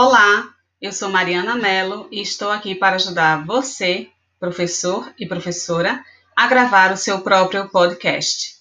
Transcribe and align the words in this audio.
Olá, 0.00 0.54
eu 0.80 0.92
sou 0.92 1.08
Mariana 1.08 1.56
Mello 1.56 2.06
e 2.12 2.22
estou 2.22 2.52
aqui 2.52 2.72
para 2.72 2.94
ajudar 2.94 3.44
você, 3.44 4.08
professor 4.38 5.12
e 5.18 5.26
professora, 5.26 6.04
a 6.36 6.46
gravar 6.46 6.92
o 6.92 6.96
seu 6.96 7.20
próprio 7.20 7.68
podcast. 7.68 8.54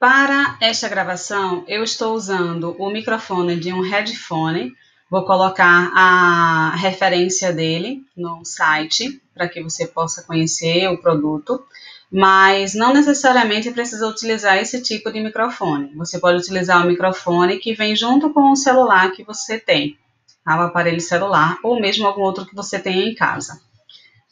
Para 0.00 0.58
esta 0.60 0.88
gravação, 0.88 1.64
eu 1.68 1.84
estou 1.84 2.16
usando 2.16 2.74
o 2.80 2.90
microfone 2.90 3.54
de 3.60 3.72
um 3.72 3.80
headphone. 3.80 4.74
Vou 5.12 5.26
colocar 5.26 5.92
a 5.94 6.74
referência 6.76 7.52
dele 7.52 8.02
no 8.16 8.46
site 8.46 9.20
para 9.34 9.46
que 9.46 9.62
você 9.62 9.86
possa 9.86 10.22
conhecer 10.22 10.88
o 10.88 10.96
produto, 10.96 11.62
mas 12.10 12.74
não 12.74 12.94
necessariamente 12.94 13.70
precisa 13.72 14.08
utilizar 14.08 14.56
esse 14.56 14.80
tipo 14.80 15.12
de 15.12 15.20
microfone. 15.20 15.94
Você 15.96 16.18
pode 16.18 16.38
utilizar 16.38 16.82
o 16.82 16.88
microfone 16.88 17.58
que 17.58 17.74
vem 17.74 17.94
junto 17.94 18.30
com 18.30 18.52
o 18.52 18.56
celular 18.56 19.12
que 19.12 19.22
você 19.22 19.58
tem, 19.58 19.98
tá? 20.42 20.56
o 20.56 20.62
aparelho 20.62 20.98
celular, 20.98 21.58
ou 21.62 21.78
mesmo 21.78 22.06
algum 22.06 22.22
outro 22.22 22.46
que 22.46 22.54
você 22.54 22.78
tenha 22.78 23.04
em 23.04 23.14
casa. 23.14 23.60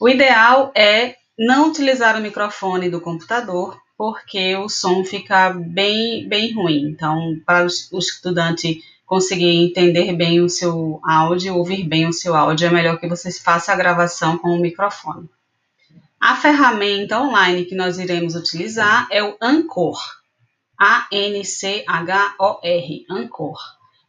O 0.00 0.08
ideal 0.08 0.72
é 0.74 1.14
não 1.38 1.68
utilizar 1.68 2.16
o 2.16 2.22
microfone 2.22 2.88
do 2.88 3.02
computador, 3.02 3.78
porque 3.98 4.56
o 4.56 4.66
som 4.66 5.04
fica 5.04 5.50
bem, 5.50 6.26
bem 6.26 6.54
ruim. 6.54 6.88
Então, 6.88 7.36
para 7.44 7.66
o 7.66 7.98
estudante 7.98 8.80
conseguir 9.10 9.50
entender 9.50 10.12
bem 10.12 10.40
o 10.40 10.48
seu 10.48 11.00
áudio, 11.02 11.56
ouvir 11.56 11.82
bem 11.82 12.06
o 12.06 12.12
seu 12.12 12.36
áudio, 12.36 12.68
é 12.68 12.70
melhor 12.70 12.96
que 12.96 13.08
você 13.08 13.32
faça 13.32 13.72
a 13.72 13.76
gravação 13.76 14.38
com 14.38 14.50
o 14.50 14.60
microfone. 14.60 15.28
A 16.20 16.36
ferramenta 16.36 17.20
online 17.20 17.64
que 17.64 17.74
nós 17.74 17.98
iremos 17.98 18.36
utilizar 18.36 19.08
é 19.10 19.20
o 19.20 19.36
Anchor. 19.42 20.00
A-N-C-H-O-R, 20.78 21.84
Anchor. 23.10 23.58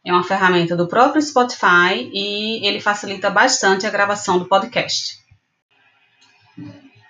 É 0.06 0.12
uma 0.12 0.22
ferramenta 0.22 0.76
do 0.76 0.86
próprio 0.86 1.20
Spotify 1.20 2.08
e 2.12 2.64
ele 2.64 2.80
facilita 2.80 3.28
bastante 3.28 3.84
a 3.84 3.90
gravação 3.90 4.38
do 4.38 4.44
podcast. 4.44 5.18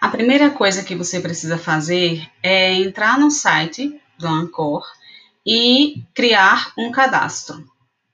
A 0.01 0.09
primeira 0.09 0.49
coisa 0.51 0.83
que 0.83 0.95
você 0.95 1.21
precisa 1.21 1.59
fazer 1.59 2.27
é 2.43 2.73
entrar 2.73 3.19
no 3.19 3.31
site 3.31 4.01
do 4.19 4.27
Ancor 4.27 4.83
e 5.45 6.03
criar 6.15 6.73
um 6.79 6.91
cadastro. 6.91 7.71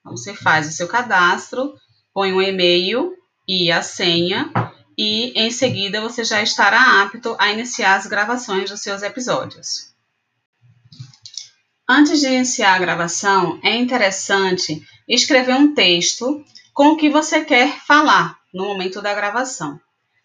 Então, 0.08 0.16
você 0.16 0.34
faz 0.34 0.66
o 0.66 0.72
seu 0.72 0.88
cadastro, 0.88 1.74
põe 2.14 2.32
um 2.32 2.40
e-mail 2.40 3.14
e 3.46 3.70
a 3.70 3.82
senha, 3.82 4.50
e 4.96 5.32
em 5.38 5.50
seguida 5.50 6.00
você 6.00 6.24
já 6.24 6.42
estará 6.42 7.02
apto 7.02 7.36
a 7.38 7.52
iniciar 7.52 7.96
as 7.96 8.06
gravações 8.06 8.70
dos 8.70 8.80
seus 8.80 9.02
episódios. 9.02 9.92
Antes 11.86 12.20
de 12.20 12.26
iniciar 12.26 12.74
a 12.74 12.78
gravação, 12.78 13.60
é 13.62 13.76
interessante 13.76 14.82
escrever 15.06 15.54
um 15.54 15.74
texto 15.74 16.42
com 16.72 16.92
o 16.92 16.96
que 16.96 17.10
você 17.10 17.44
quer 17.44 17.78
falar 17.80 18.38
no 18.52 18.64
momento 18.64 19.02
da 19.02 19.14
gravação. 19.14 19.78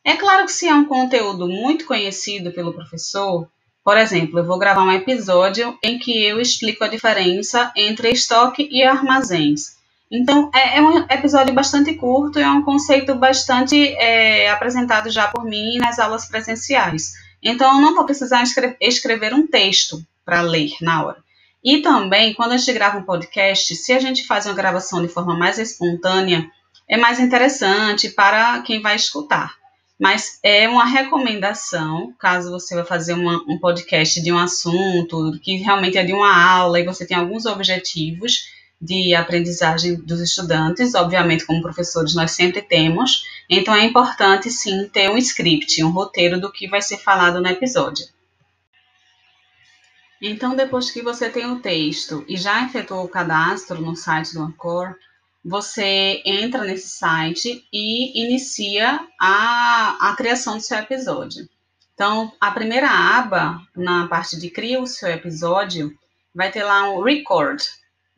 É 0.03 0.15
claro 0.15 0.45
que 0.45 0.51
se 0.51 0.67
é 0.67 0.73
um 0.73 0.85
conteúdo 0.85 1.47
muito 1.47 1.85
conhecido 1.85 2.51
pelo 2.53 2.73
professor, 2.73 3.49
por 3.83 3.97
exemplo, 3.97 4.39
eu 4.39 4.45
vou 4.45 4.57
gravar 4.57 4.83
um 4.83 4.91
episódio 4.91 5.77
em 5.83 5.99
que 5.99 6.25
eu 6.25 6.39
explico 6.39 6.83
a 6.83 6.87
diferença 6.87 7.71
entre 7.75 8.09
estoque 8.11 8.67
e 8.71 8.81
armazéns. 8.81 9.75
Então, 10.09 10.49
é, 10.53 10.77
é 10.77 10.81
um 10.81 10.99
episódio 11.09 11.53
bastante 11.53 11.93
curto 11.95 12.39
e 12.39 12.41
é 12.43 12.49
um 12.49 12.63
conceito 12.63 13.13
bastante 13.15 13.75
é, 13.95 14.49
apresentado 14.49 15.09
já 15.09 15.27
por 15.27 15.43
mim 15.43 15.77
nas 15.79 15.99
aulas 15.99 16.25
presenciais. 16.25 17.13
Então, 17.41 17.75
eu 17.75 17.81
não 17.81 17.95
vou 17.95 18.05
precisar 18.05 18.41
escrever, 18.41 18.77
escrever 18.79 19.33
um 19.33 19.45
texto 19.45 20.01
para 20.23 20.41
ler 20.41 20.71
na 20.81 21.03
hora. 21.03 21.23
E 21.61 21.79
também, 21.79 22.33
quando 22.33 22.53
a 22.53 22.57
gente 22.57 22.73
grava 22.73 22.99
um 22.99 23.03
podcast, 23.03 23.75
se 23.75 23.91
a 23.91 23.99
gente 23.99 24.25
faz 24.25 24.45
uma 24.45 24.53
gravação 24.53 25.01
de 25.01 25.07
forma 25.07 25.35
mais 25.35 25.57
espontânea, 25.57 26.49
é 26.87 26.95
mais 26.95 27.19
interessante 27.19 28.09
para 28.09 28.61
quem 28.61 28.81
vai 28.81 28.95
escutar 28.95 29.62
mas 29.99 30.39
é 30.43 30.67
uma 30.67 30.85
recomendação, 30.85 32.13
caso 32.19 32.51
você 32.51 32.75
vai 32.75 32.85
fazer 32.85 33.13
uma, 33.13 33.43
um 33.47 33.59
podcast 33.59 34.21
de 34.21 34.31
um 34.31 34.37
assunto 34.37 35.39
que 35.41 35.57
realmente 35.57 35.97
é 35.97 36.03
de 36.03 36.13
uma 36.13 36.35
aula 36.35 36.79
e 36.79 36.85
você 36.85 37.05
tem 37.05 37.15
alguns 37.15 37.45
objetivos 37.45 38.51
de 38.81 39.15
aprendizagem 39.15 39.95
dos 39.95 40.19
estudantes, 40.19 40.93
obviamente 40.93 41.45
como 41.45 41.61
professores 41.61 42.15
nós 42.15 42.31
sempre 42.31 42.61
temos, 42.61 43.23
então 43.49 43.73
é 43.73 43.85
importante 43.85 44.49
sim 44.49 44.89
ter 44.89 45.09
um 45.09 45.17
script, 45.17 45.81
um 45.83 45.91
roteiro 45.91 46.39
do 46.41 46.51
que 46.51 46.67
vai 46.67 46.81
ser 46.81 46.97
falado 46.97 47.39
no 47.39 47.47
episódio. 47.47 48.05
Então, 50.21 50.55
depois 50.55 50.89
que 50.89 51.01
você 51.01 51.29
tem 51.29 51.45
o 51.45 51.59
texto 51.59 52.23
e 52.29 52.37
já 52.37 52.65
efetuou 52.65 53.03
o 53.03 53.09
cadastro 53.09 53.81
no 53.81 53.95
site 53.95 54.33
do 54.33 54.41
Ancor, 54.41 54.95
você 55.43 56.21
entra 56.25 56.63
nesse 56.63 56.87
site 56.87 57.67
e 57.71 58.23
inicia 58.23 59.05
a, 59.19 60.09
a 60.09 60.15
criação 60.15 60.57
do 60.57 60.63
seu 60.63 60.77
episódio. 60.77 61.49
Então, 61.93 62.31
a 62.39 62.49
primeira 62.51 62.89
aba, 62.89 63.61
na 63.75 64.07
parte 64.07 64.39
de 64.39 64.49
cria 64.49 64.81
o 64.81 64.87
seu 64.87 65.09
episódio, 65.09 65.95
vai 66.33 66.49
ter 66.49 66.63
lá 66.63 66.89
um 66.89 67.03
record. 67.03 67.61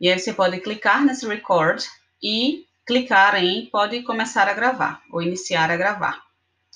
E 0.00 0.08
aí 0.08 0.18
você 0.18 0.32
pode 0.32 0.60
clicar 0.60 1.04
nesse 1.04 1.26
record 1.26 1.82
e 2.22 2.64
clicar 2.86 3.34
em 3.34 3.66
pode 3.66 4.02
começar 4.02 4.48
a 4.48 4.54
gravar 4.54 5.02
ou 5.10 5.20
iniciar 5.20 5.70
a 5.70 5.76
gravar. 5.76 6.22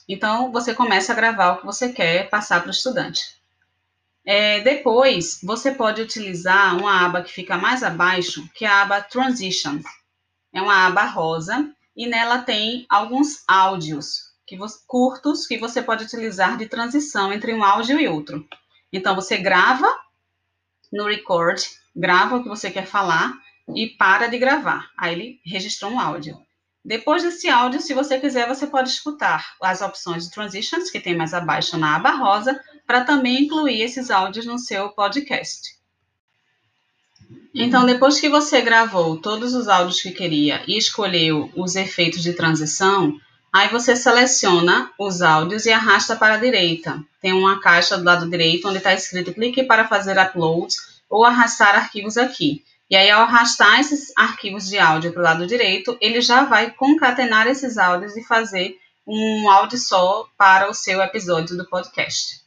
Então, 0.08 0.50
você 0.50 0.74
começa 0.74 1.12
a 1.12 1.16
gravar 1.16 1.52
o 1.52 1.58
que 1.58 1.66
você 1.66 1.92
quer 1.92 2.28
passar 2.28 2.60
para 2.60 2.68
o 2.68 2.72
estudante. 2.72 3.38
É, 4.26 4.60
depois, 4.60 5.40
você 5.42 5.70
pode 5.70 6.02
utilizar 6.02 6.76
uma 6.76 7.06
aba 7.06 7.22
que 7.22 7.32
fica 7.32 7.56
mais 7.56 7.82
abaixo, 7.82 8.46
que 8.54 8.64
é 8.64 8.68
a 8.68 8.82
aba 8.82 9.00
Transitions 9.00 9.99
é 10.52 10.60
uma 10.60 10.86
aba 10.86 11.04
rosa 11.04 11.70
e 11.96 12.06
nela 12.06 12.38
tem 12.38 12.86
alguns 12.88 13.44
áudios 13.46 14.30
que 14.46 14.58
curtos 14.86 15.46
que 15.46 15.58
você 15.58 15.80
pode 15.80 16.04
utilizar 16.04 16.56
de 16.56 16.66
transição 16.66 17.32
entre 17.32 17.54
um 17.54 17.62
áudio 17.62 18.00
e 18.00 18.08
outro. 18.08 18.44
Então 18.92 19.14
você 19.14 19.36
grava 19.36 19.86
no 20.92 21.06
record, 21.06 21.62
grava 21.94 22.36
o 22.36 22.42
que 22.42 22.48
você 22.48 22.70
quer 22.70 22.86
falar 22.86 23.38
e 23.74 23.86
para 23.86 24.26
de 24.26 24.38
gravar. 24.38 24.90
Aí 24.98 25.12
ele 25.12 25.40
registrou 25.44 25.92
um 25.92 26.00
áudio. 26.00 26.36
Depois 26.84 27.22
desse 27.22 27.48
áudio, 27.48 27.80
se 27.80 27.94
você 27.94 28.18
quiser, 28.18 28.48
você 28.48 28.66
pode 28.66 28.88
escutar 28.88 29.54
as 29.62 29.82
opções 29.82 30.24
de 30.24 30.30
transitions 30.30 30.90
que 30.90 30.98
tem 30.98 31.14
mais 31.14 31.34
abaixo 31.34 31.76
na 31.76 31.96
aba 31.96 32.10
rosa, 32.10 32.58
para 32.86 33.04
também 33.04 33.44
incluir 33.44 33.82
esses 33.82 34.10
áudios 34.10 34.46
no 34.46 34.58
seu 34.58 34.88
podcast. 34.88 35.78
Então, 37.54 37.84
depois 37.84 38.20
que 38.20 38.28
você 38.28 38.60
gravou 38.60 39.16
todos 39.16 39.54
os 39.54 39.68
áudios 39.68 40.00
que 40.00 40.12
queria 40.12 40.62
e 40.66 40.78
escolheu 40.78 41.50
os 41.56 41.74
efeitos 41.74 42.22
de 42.22 42.32
transição, 42.32 43.18
aí 43.52 43.68
você 43.68 43.96
seleciona 43.96 44.90
os 44.98 45.20
áudios 45.20 45.66
e 45.66 45.72
arrasta 45.72 46.14
para 46.14 46.34
a 46.34 46.38
direita. 46.38 47.02
Tem 47.20 47.32
uma 47.32 47.60
caixa 47.60 47.98
do 47.98 48.04
lado 48.04 48.30
direito 48.30 48.68
onde 48.68 48.78
está 48.78 48.94
escrito 48.94 49.34
clique 49.34 49.64
para 49.64 49.88
fazer 49.88 50.16
upload 50.18 50.74
ou 51.08 51.24
arrastar 51.24 51.74
arquivos 51.74 52.16
aqui. 52.16 52.64
E 52.88 52.96
aí, 52.96 53.10
ao 53.10 53.22
arrastar 53.22 53.80
esses 53.80 54.12
arquivos 54.16 54.68
de 54.68 54.78
áudio 54.78 55.12
para 55.12 55.20
o 55.20 55.24
lado 55.24 55.46
direito, 55.46 55.96
ele 56.00 56.20
já 56.20 56.44
vai 56.44 56.70
concatenar 56.70 57.46
esses 57.46 57.78
áudios 57.78 58.16
e 58.16 58.22
fazer 58.22 58.76
um 59.06 59.48
áudio 59.50 59.78
só 59.78 60.28
para 60.36 60.68
o 60.68 60.74
seu 60.74 61.00
episódio 61.02 61.56
do 61.56 61.68
podcast. 61.68 62.40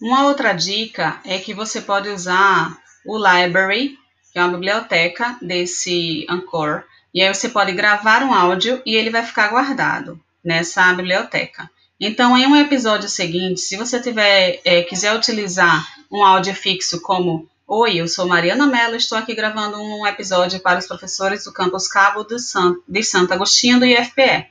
Uma 0.00 0.26
outra 0.26 0.52
dica 0.52 1.20
é 1.24 1.38
que 1.38 1.54
você 1.54 1.80
pode 1.80 2.08
usar 2.08 2.80
o 3.04 3.16
library, 3.16 3.98
que 4.32 4.38
é 4.38 4.42
uma 4.42 4.52
biblioteca 4.52 5.36
desse 5.40 6.26
Anchor, 6.28 6.84
e 7.12 7.22
aí 7.22 7.34
você 7.34 7.48
pode 7.48 7.72
gravar 7.72 8.22
um 8.22 8.34
áudio 8.34 8.82
e 8.84 8.94
ele 8.94 9.10
vai 9.10 9.24
ficar 9.24 9.48
guardado 9.48 10.20
nessa 10.44 10.92
biblioteca. 10.92 11.70
Então, 12.00 12.36
em 12.36 12.46
um 12.46 12.56
episódio 12.56 13.08
seguinte, 13.08 13.60
se 13.60 13.76
você 13.76 14.00
tiver, 14.00 14.60
é, 14.64 14.82
quiser 14.82 15.14
utilizar 15.14 15.84
um 16.10 16.24
áudio 16.24 16.54
fixo 16.54 17.00
como 17.00 17.48
Oi, 17.66 17.96
eu 17.96 18.08
sou 18.08 18.26
Mariana 18.26 18.66
Mello, 18.66 18.96
estou 18.96 19.18
aqui 19.18 19.34
gravando 19.34 19.78
um 19.78 20.06
episódio 20.06 20.58
para 20.60 20.78
os 20.78 20.86
professores 20.86 21.44
do 21.44 21.52
campus 21.52 21.86
Cabo 21.86 22.24
de, 22.24 22.38
San, 22.38 22.76
de 22.88 23.02
Santo 23.02 23.34
Agostinho 23.34 23.78
do 23.78 23.84
IFPE. 23.84 24.46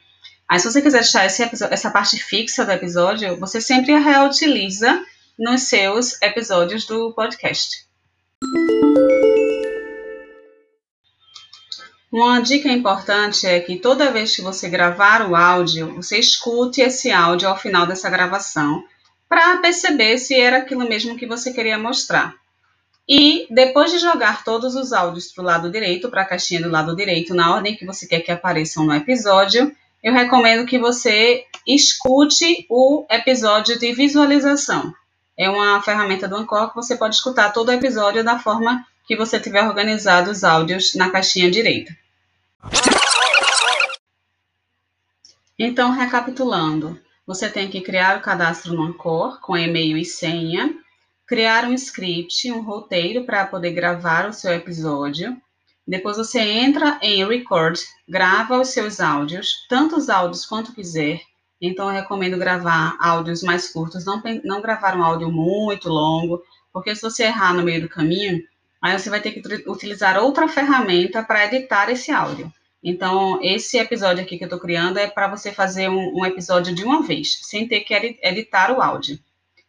Aí, 0.48 0.60
se 0.60 0.70
você 0.70 0.82
quiser 0.84 1.00
deixar 1.00 1.26
episódio, 1.26 1.74
essa 1.74 1.90
parte 1.90 2.18
fixa 2.18 2.64
do 2.64 2.72
episódio, 2.72 3.36
você 3.40 3.60
sempre 3.60 3.94
a 3.94 4.00
reutiliza 4.00 5.04
nos 5.40 5.64
seus 5.64 6.22
episódios 6.22 6.86
do 6.86 7.12
podcast. 7.14 7.87
Uma 12.12 12.40
dica 12.40 12.70
importante 12.70 13.46
é 13.46 13.60
que 13.60 13.78
toda 13.78 14.12
vez 14.12 14.36
que 14.36 14.42
você 14.42 14.68
gravar 14.70 15.30
o 15.30 15.36
áudio, 15.36 15.94
você 15.96 16.18
escute 16.18 16.82
esse 16.82 17.12
áudio 17.12 17.48
ao 17.48 17.58
final 17.58 17.86
dessa 17.86 18.10
gravação 18.10 18.84
para 19.30 19.58
perceber 19.58 20.18
se 20.18 20.34
era 20.34 20.58
aquilo 20.58 20.88
mesmo 20.88 21.18
que 21.18 21.28
você 21.28 21.54
queria 21.54 21.78
mostrar. 21.78 22.34
E 23.08 23.46
depois 23.50 23.92
de 23.92 24.00
jogar 24.00 24.44
todos 24.44 24.76
os 24.76 24.92
áudios 24.94 25.32
para 25.32 25.42
o 25.44 25.46
lado 25.46 25.72
direito, 25.72 26.10
para 26.10 26.24
a 26.24 26.26
caixinha 26.26 26.62
do 26.62 26.70
lado 26.70 26.96
direito, 26.96 27.36
na 27.36 27.54
ordem 27.54 27.76
que 27.76 27.86
você 27.86 28.08
quer 28.08 28.22
que 28.22 28.32
apareçam 28.32 28.86
no 28.86 28.96
episódio, 28.96 29.72
eu 30.04 30.14
recomendo 30.14 30.66
que 30.66 30.80
você 30.80 31.44
escute 31.68 32.66
o 32.70 33.06
episódio 33.10 33.78
de 33.78 33.94
visualização. 33.94 34.94
É 35.38 35.48
uma 35.50 35.82
ferramenta 35.84 36.28
do 36.28 36.36
Anchor 36.36 36.70
que 36.70 36.76
você 36.76 36.98
pode 36.98 37.16
escutar 37.16 37.54
todo 37.54 37.70
o 37.70 37.72
episódio 37.72 38.24
da 38.24 38.40
forma 38.40 38.84
que 39.06 39.16
você 39.16 39.40
tiver 39.40 39.64
organizado 39.64 40.32
os 40.32 40.44
áudios 40.44 40.96
na 40.96 41.12
caixinha 41.12 41.52
direita. 41.52 41.96
Então, 45.60 45.92
recapitulando, 45.92 47.00
você 47.26 47.50
tem 47.50 47.70
que 47.70 47.82
criar 47.82 48.18
o 48.18 48.22
cadastro 48.22 48.74
no 48.74 48.84
Anchor 48.84 49.40
com 49.40 49.56
e-mail 49.56 49.98
e 49.98 50.06
senha, 50.06 50.74
criar 51.26 51.66
um 51.66 51.74
script, 51.74 52.52
um 52.52 52.62
roteiro 52.62 53.24
para 53.24 53.46
poder 53.46 53.72
gravar 53.72 54.28
o 54.28 54.34
seu 54.34 54.52
episódio. 54.54 55.40
Depois 55.88 56.18
você 56.18 56.40
entra 56.40 57.00
em 57.02 57.26
Record, 57.26 57.80
grava 58.10 58.60
os 58.60 58.70
seus 58.70 59.00
áudios, 59.00 59.66
tanto 59.70 59.98
os 59.98 60.10
áudios 60.10 60.46
quanto 60.46 60.74
quiser. 60.74 61.22
Então, 61.62 61.88
eu 61.88 61.94
recomendo 61.94 62.38
gravar 62.38 62.96
áudios 63.00 63.42
mais 63.42 63.70
curtos, 63.70 64.06
não, 64.06 64.22
não 64.44 64.62
gravar 64.62 64.96
um 64.96 65.04
áudio 65.04 65.32
muito 65.32 65.90
longo, 65.90 66.44
porque 66.72 66.94
se 66.94 67.02
você 67.02 67.24
errar 67.24 67.54
no 67.54 67.64
meio 67.64 67.82
do 67.82 67.90
caminho, 67.90 68.42
aí 68.82 68.98
você 68.98 69.10
vai 69.10 69.20
ter 69.20 69.32
que 69.32 69.70
utilizar 69.70 70.18
outra 70.18 70.48
ferramenta 70.48 71.24
para 71.24 71.46
editar 71.46 71.90
esse 71.90 72.12
áudio. 72.12 72.52
Então, 72.84 73.40
esse 73.42 73.78
episódio 73.78 74.24
aqui 74.24 74.38
que 74.38 74.44
eu 74.44 74.48
estou 74.48 74.60
criando 74.60 75.00
é 75.00 75.08
para 75.08 75.28
você 75.28 75.52
fazer 75.52 75.90
um, 75.90 76.20
um, 76.20 76.26
episódio 76.26 76.74
de 76.76 76.84
uma 76.84 77.02
vez, 77.02 77.40
sem 77.42 77.68
ter 77.68 77.82
que 77.82 77.94
editar 78.22 78.72
o 78.72 78.82
áudio. 78.82 79.20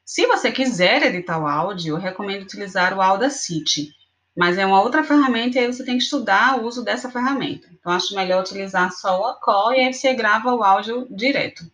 Se 0.05 0.27
você 0.27 0.53
quiser 0.53 1.03
editar 1.03 1.39
o 1.39 1.47
áudio, 1.47 1.97
eu 1.97 2.01
recomendo 2.01 2.43
utilizar 2.43 2.97
o 2.97 3.01
Audacity, 3.01 3.91
mas 4.37 4.57
é 4.57 4.65
uma 4.65 4.81
outra 4.81 5.03
ferramenta 5.03 5.59
e 5.59 5.63
aí 5.63 5.67
você 5.67 5.85
tem 5.85 5.97
que 5.97 6.05
estudar 6.05 6.59
o 6.59 6.67
uso 6.67 6.85
dessa 6.85 7.11
ferramenta. 7.11 7.67
Então, 7.73 7.91
acho 7.91 8.15
melhor 8.15 8.43
utilizar 8.43 8.93
só 8.93 9.21
o 9.21 9.27
Acol 9.27 9.73
e 9.73 9.81
aí 9.81 9.93
você 9.93 10.15
grava 10.15 10.55
o 10.55 10.63
áudio 10.63 11.07
direto. 11.11 11.65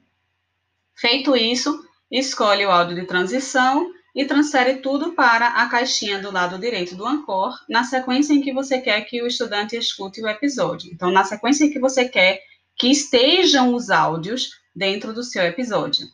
Feito 0.96 1.36
isso, 1.36 1.84
escolhe 2.10 2.64
o 2.64 2.70
áudio 2.70 2.94
de 2.94 3.06
transição 3.06 3.90
e 4.14 4.24
transfere 4.24 4.76
tudo 4.76 5.12
para 5.12 5.48
a 5.48 5.68
caixinha 5.68 6.20
do 6.20 6.30
lado 6.30 6.58
direito 6.58 6.94
do 6.94 7.04
Anchor, 7.04 7.52
na 7.68 7.82
sequência 7.82 8.32
em 8.32 8.40
que 8.40 8.52
você 8.52 8.80
quer 8.80 9.00
que 9.02 9.20
o 9.20 9.26
estudante 9.26 9.76
escute 9.76 10.22
o 10.22 10.28
episódio. 10.28 10.90
Então, 10.92 11.10
na 11.10 11.24
sequência 11.24 11.64
em 11.64 11.70
que 11.70 11.80
você 11.80 12.08
quer 12.08 12.40
que 12.76 12.88
estejam 12.88 13.74
os 13.74 13.90
áudios 13.90 14.50
dentro 14.74 15.12
do 15.12 15.22
seu 15.22 15.42
episódio. 15.42 16.06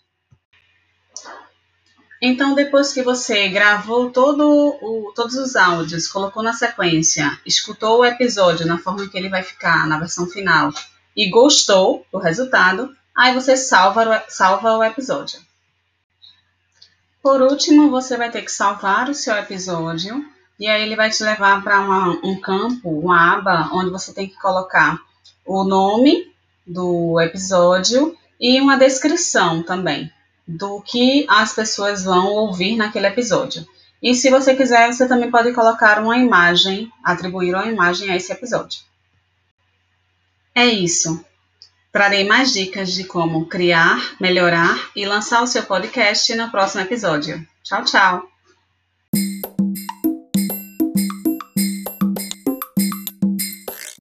Então, 2.23 2.55
depois 2.55 2.93
que 2.93 3.03
você 3.03 3.49
gravou 3.49 4.11
todo 4.11 4.47
o, 4.47 5.13
todos 5.15 5.37
os 5.37 5.57
áudios, 5.57 6.07
colocou 6.07 6.43
na 6.43 6.53
sequência, 6.53 7.41
escutou 7.47 8.01
o 8.01 8.05
episódio 8.05 8.67
na 8.67 8.77
forma 8.77 9.09
que 9.09 9.17
ele 9.17 9.31
vai 9.31 9.43
ficar 9.43 9.87
na 9.87 9.99
versão 9.99 10.27
final 10.27 10.71
e 11.17 11.31
gostou 11.31 12.07
do 12.13 12.19
resultado, 12.19 12.95
aí 13.17 13.35
você 13.35 13.57
salva, 13.57 14.25
salva 14.29 14.77
o 14.77 14.85
episódio. 14.85 15.41
Por 17.23 17.43
último, 17.43 17.91
você 17.91 18.17
vai 18.17 18.31
ter 18.31 18.43
que 18.43 18.51
salvar 18.51 19.09
o 19.11 19.15
seu 19.15 19.35
episódio 19.37 20.25
e 20.59 20.67
aí 20.67 20.83
ele 20.83 20.97
vai 20.97 21.11
te 21.11 21.23
levar 21.23 21.63
para 21.63 21.81
um 22.23 22.41
campo, 22.41 22.89
uma 22.89 23.35
aba, 23.35 23.71
onde 23.73 23.91
você 23.91 24.13
tem 24.13 24.29
que 24.29 24.39
colocar 24.39 24.99
o 25.45 25.65
nome 25.65 26.33
do 26.67 27.21
episódio 27.21 28.17
e 28.39 28.61
uma 28.61 28.77
descrição 28.77 29.63
também 29.63 30.11
do 30.47 30.81
que 30.81 31.27
as 31.29 31.53
pessoas 31.53 32.05
vão 32.05 32.27
ouvir 32.27 32.77
naquele 32.77 33.07
episódio. 33.07 33.67
E 34.03 34.15
se 34.15 34.31
você 34.31 34.55
quiser, 34.55 34.93
você 34.93 35.07
também 35.07 35.31
pode 35.31 35.53
colocar 35.53 36.03
uma 36.03 36.17
imagem, 36.17 36.91
atribuir 37.05 37.55
uma 37.55 37.67
imagem 37.67 38.11
a 38.11 38.17
esse 38.17 38.33
episódio. 38.33 38.81
É 40.55 40.65
isso. 40.65 41.25
Trarei 41.93 42.25
mais 42.25 42.53
dicas 42.53 42.93
de 42.93 43.05
como 43.05 43.47
criar, 43.47 44.15
melhorar 44.21 44.91
e 44.95 45.05
lançar 45.05 45.43
o 45.43 45.47
seu 45.47 45.65
podcast 45.65 46.35
no 46.37 46.51
próximo 46.51 46.83
episódio. 46.83 47.45
Tchau, 47.65 47.85
tchau! 47.85 48.30